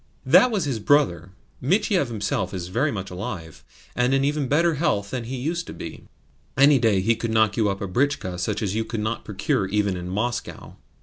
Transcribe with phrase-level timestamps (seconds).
[0.25, 1.29] That was his brother.
[1.61, 3.63] Michiev himself is very much alive,
[3.95, 6.05] and in even better health than he used to be.
[6.57, 9.67] Any day he could knock you up a britchka such as you could not procure
[9.67, 10.77] even in Moscow.